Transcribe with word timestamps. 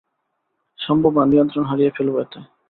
সম্ভব 0.79 1.11
না, 1.17 1.23
নিয়ন্ত্রণ 1.25 1.63
হারিয়ে 1.67 1.95
ফেলব 1.95 2.15
এতে! 2.23 2.39